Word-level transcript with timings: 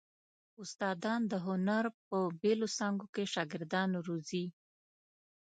استادان 0.61 1.21
د 1.31 1.33
هنر 1.45 1.85
په 2.07 2.17
بېلو 2.41 2.67
څانګو 2.77 3.07
کې 3.13 3.23
شاګردان 3.33 3.89
روزي. 4.07 4.45